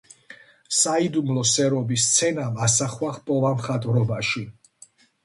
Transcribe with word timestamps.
საიდუმლო 0.77 1.43
სერობის 1.49 2.05
სცენამ 2.13 2.57
ასახვა 2.69 3.13
ჰპოვა 3.19 3.53
მხატვრობაში. 3.59 4.43